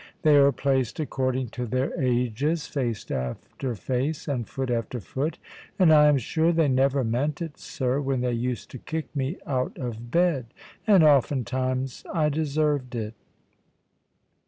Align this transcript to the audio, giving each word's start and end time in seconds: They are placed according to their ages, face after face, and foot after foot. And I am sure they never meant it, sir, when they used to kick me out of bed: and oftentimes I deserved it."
They 0.23 0.35
are 0.35 0.51
placed 0.51 0.99
according 0.99 1.49
to 1.49 1.67
their 1.67 1.93
ages, 2.01 2.65
face 2.65 3.11
after 3.11 3.75
face, 3.75 4.27
and 4.27 4.49
foot 4.49 4.71
after 4.71 4.99
foot. 4.99 5.37
And 5.77 5.93
I 5.93 6.07
am 6.07 6.17
sure 6.17 6.51
they 6.51 6.67
never 6.67 7.03
meant 7.03 7.39
it, 7.39 7.59
sir, 7.59 8.01
when 8.01 8.21
they 8.21 8.33
used 8.33 8.71
to 8.71 8.79
kick 8.79 9.15
me 9.15 9.37
out 9.45 9.77
of 9.77 10.09
bed: 10.09 10.55
and 10.87 11.03
oftentimes 11.03 12.03
I 12.11 12.29
deserved 12.29 12.95
it." 12.95 13.13